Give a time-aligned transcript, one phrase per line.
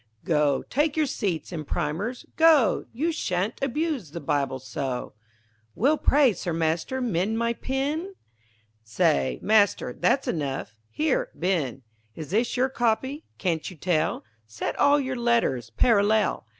[0.25, 5.13] _Go, take your seats and primers, go, You sha'n't abuse the Bible so.
[5.75, 8.15] Will pray Sir Master mend my pen?
[8.83, 10.73] Say, Master, that's enough.
[10.89, 11.83] Here Ben,
[12.15, 13.25] Is this your copy?
[13.37, 14.23] Can't you tell?
[14.47, 16.47] Set all your letters parallel.